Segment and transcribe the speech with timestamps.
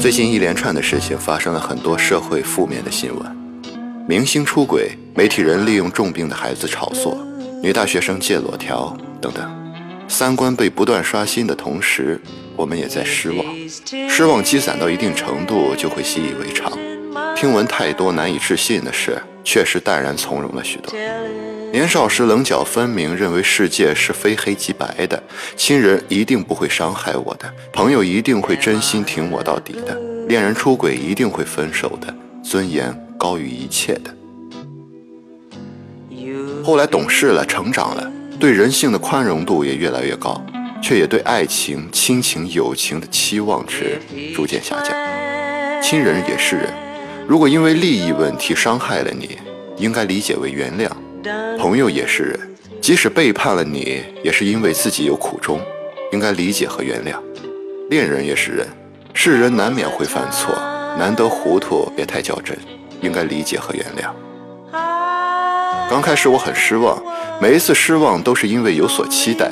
[0.00, 3.36] 最近一连串的事情发生了很多社会负面的新闻，
[4.08, 7.18] 明星出轨，媒体人利用重病的孩子炒作，
[7.62, 9.44] 女大学生借裸条等等，
[10.08, 12.18] 三观被不断刷新的同时，
[12.56, 13.44] 我们也在失望。
[14.08, 16.72] 失望积攒到一定程度，就会习以为常。
[17.36, 20.90] 听闻太多难以置信的事，确实淡然从容了许多。
[21.74, 25.20] 年少时棱角分明，认为世界是非黑即白的，
[25.56, 32.14] 亲人一定不会伤害我的，朋友一定会真心挺我到底的，恋人出轨一定会分手的，
[32.44, 34.14] 尊严高于一切的。
[36.62, 40.40] 后来懂事了，成长了，对人性的宽容度也越来越高，
[40.80, 43.98] 却也对爱情、亲情、友情的期望值
[44.32, 44.92] 逐渐下降。
[45.82, 46.72] 亲人也是人，
[47.26, 49.36] 如果因为利益问题伤害了你，
[49.76, 50.88] 应该理解为原谅。
[51.58, 52.38] 朋友也是人，
[52.80, 55.60] 即使背叛了你，也是因为自己有苦衷，
[56.12, 57.16] 应该理解和原谅。
[57.88, 58.66] 恋人也是人，
[59.14, 60.54] 是人难免会犯错，
[60.98, 62.56] 难得糊涂，别太较真，
[63.00, 64.10] 应该理解和原谅。
[65.88, 67.02] 刚开始我很失望，
[67.40, 69.50] 每一次失望都是因为有所期待，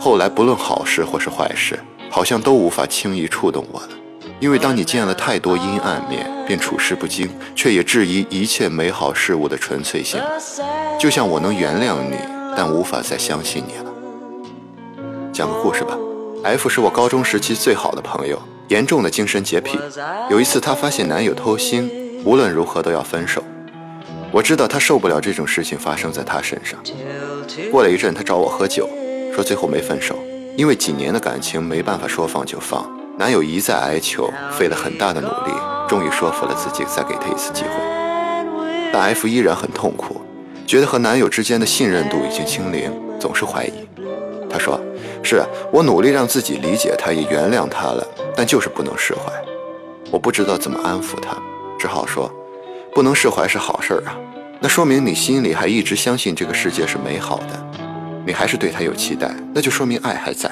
[0.00, 1.78] 后来不论好事或是坏事，
[2.10, 3.88] 好像都无法轻易触动我了。
[4.40, 10.20] 因为当你见了太多阴暗面，便处事不惊，却也质疑一切美好事物的纯粹性。
[10.98, 12.16] 就像我能原谅你，
[12.56, 13.92] 但无法再相信你了。
[15.32, 15.96] 讲个故事吧。
[16.44, 19.78] F 是我高中时期最好的朋友，严重的精神洁癖。
[20.30, 21.88] 有一次，她发现男友偷腥，
[22.24, 23.42] 无论如何都要分手。
[24.30, 26.78] 我知道她受不了这种事情发生在她身上。
[27.70, 28.88] 过了一阵，她找我喝酒，
[29.34, 30.16] 说最后没分手，
[30.56, 32.88] 因为几年的感情没办法说放就放。
[33.18, 35.52] 男友一再哀求，费了很大的努力，
[35.88, 37.70] 终于说服了自己再给他一次机会。
[38.92, 40.20] 但 F 依然很痛苦，
[40.66, 43.72] 觉得和男友之间的信任度已经清零，总是怀疑。
[44.48, 44.80] 他说
[45.22, 48.06] ：“是我努力让自己理解他，也原谅他了，
[48.36, 49.20] 但就是不能释怀。
[50.10, 51.36] 我不知道怎么安抚他，
[51.78, 52.30] 只好说，
[52.94, 54.16] 不能释怀是好事啊，
[54.60, 57.66] 那说明你心里还一直相信这个世界是美好的，
[58.24, 60.50] 你还是对他有期待，那就说明爱还在。”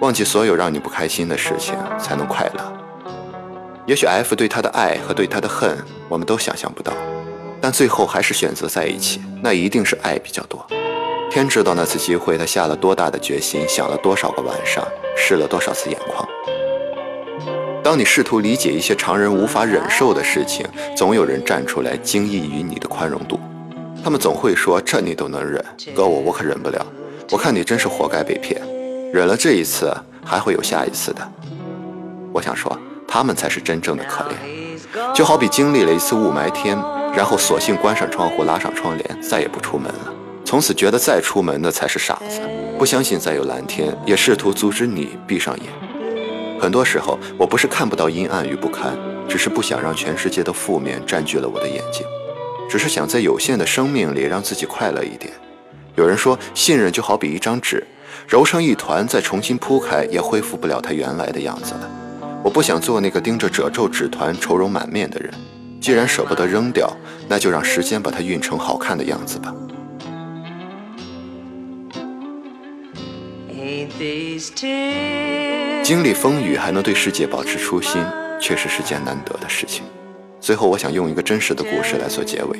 [0.00, 2.72] 忘记所有让你不开心的事情，才能快乐。
[3.86, 5.76] 也许 F 对他的爱和对他的恨，
[6.08, 6.92] 我们都想象不到，
[7.62, 10.66] 但最后还是选择在一起，那一定是爱比较多。
[11.30, 14.86] 天知道那次机会他下了多大的决心，想了多少个晚上，
[15.16, 16.28] 湿了多少次眼眶。
[17.82, 23.38] 当你试图理解一些常人无法忍受的事情，总有人站出来惊异于你的宽容度。
[24.04, 25.64] 他们总会说：“这你都能忍，
[25.94, 26.84] 哥我我可忍不了。
[27.30, 28.60] 我看你真是活该被骗。”
[29.14, 31.32] 忍了这一次，还会有下一次的。
[32.32, 32.76] 我想说，
[33.12, 35.14] 他们才是真正的可怜。
[35.14, 36.74] 就好比经历了一次雾霾天，
[37.14, 40.14] 然后索性关上窗户，拉上窗帘，再也不出门了。
[40.46, 42.40] 从此觉得再出门的才是傻子，
[42.78, 45.66] 不相信再有蓝天，也试图阻止你闭上眼。
[46.58, 48.96] 很多时候，我不是看不到阴暗与不堪，
[49.28, 52.06] 只是不想让全世界的负面占据了我的眼睛，
[52.66, 55.30] 只是想在有限的生命里让自己快乐一点。
[55.96, 57.86] 有人说，信任就好比一张纸。
[58.26, 61.90] 揉成一团，再重新铺开，也恢复不了它原来的样子了。
[62.42, 65.32] 我不想做那个盯着褶皱纸团愁容满面的人。
[65.80, 66.90] 既然舍不得扔掉，
[67.28, 69.54] 那就让时间把它熨成好看的样子吧。
[75.82, 78.04] 经历风雨还能对世界保持初心，
[78.40, 79.84] 确实是件难得的事情。
[80.40, 82.58] 最后，我想用一个真实的故事来做结尾。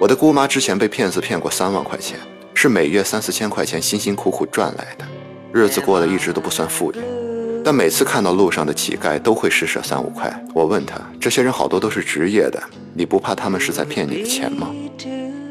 [0.00, 2.18] 我的姑妈之前被骗子骗过三万块钱。
[2.54, 5.04] 是每月三四千块钱辛辛苦苦赚来的，
[5.52, 7.21] 日子过得一直都不算富裕。
[7.64, 10.44] 但每次看到路上的乞丐，都会施舍三五块。
[10.52, 12.60] 我问他：“这些人好多都是职业的，
[12.92, 14.68] 你不怕他们是在骗你的钱吗？”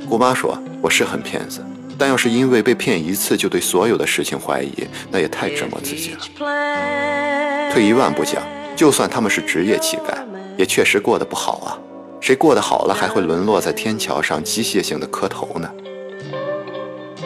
[0.10, 1.64] 姑妈说：“我是很骗子，
[1.98, 4.74] 但要是因为被骗一次就对所有的事情怀疑，
[5.10, 7.72] 那也太折磨自己了。
[7.72, 8.44] 退一万步讲，
[8.76, 10.18] 就算他们是职业乞丐，
[10.58, 11.80] 也确实过得不好啊。
[12.20, 15.72] 谁过得好了，还会沦落在天桥上机械性的磕头呢？”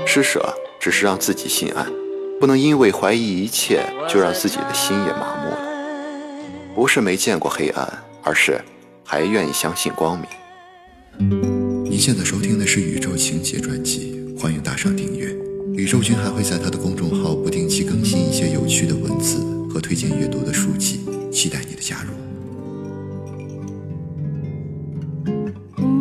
[0.05, 0.47] 施舍
[0.79, 1.91] 只是让自己心安，
[2.45, 5.57] 不能因为怀疑一切就让自己的心也麻木了。
[6.75, 8.61] 不是没见过黑暗，而是
[9.03, 10.29] 还愿意相信光明。
[11.83, 15.35] 您现在收听的是《宇宙情节》专辑，欢迎打赏订阅。
[15.73, 22.13] 宇宙君还会在他的公众号不定期更新一些有趣的文字和推荐阅读的书籍，期待你的加入。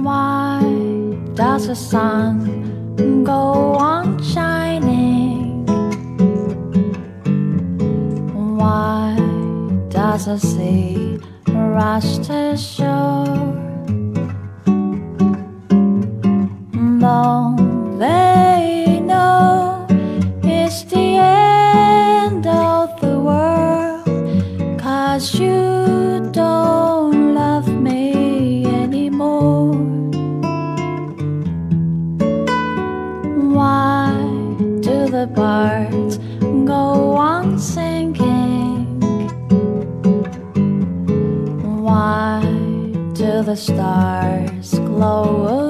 [0.03, 0.63] Why
[1.35, 4.14] does the sun go on
[10.15, 11.19] as the sea
[11.49, 13.44] rushed ashore.
[43.55, 45.64] the stars glow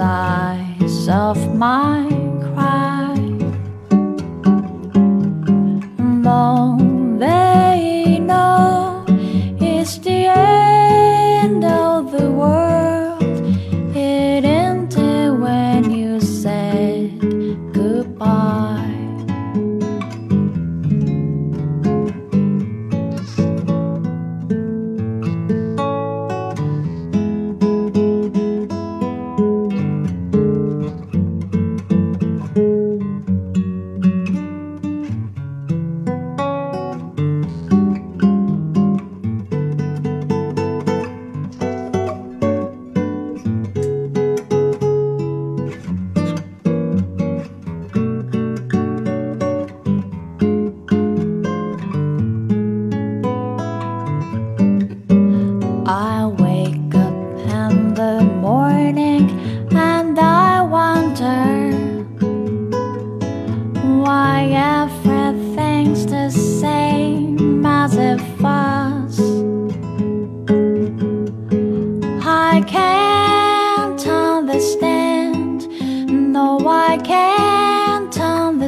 [0.00, 2.09] size of my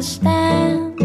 [0.02, 1.00] understand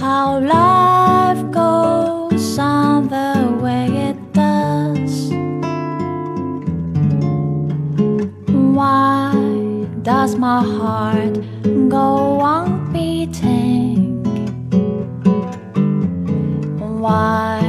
[0.00, 5.30] how life goes on the way it does.
[8.74, 9.32] Why
[10.02, 11.34] does my heart
[11.88, 14.20] go on beating?
[16.98, 17.60] Why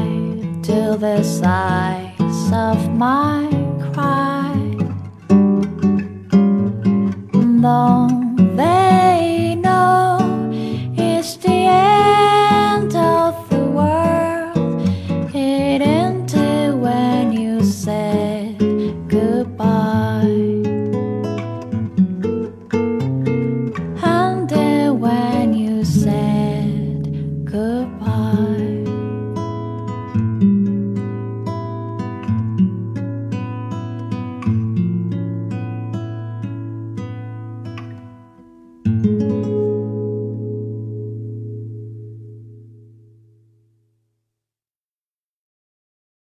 [0.61, 3.56] do the sighs of my